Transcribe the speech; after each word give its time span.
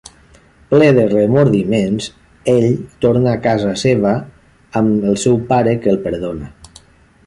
Ple 0.69 0.87
de 0.97 1.03
remordiments, 1.11 2.07
ell 2.55 2.67
torna 3.07 3.31
a 3.35 3.41
casa 3.45 3.77
seva, 3.85 4.17
amb 4.83 5.09
el 5.13 5.23
seu 5.27 5.43
pare 5.55 5.81
que 5.85 5.97
el 5.97 6.05
perdona. 6.09 6.55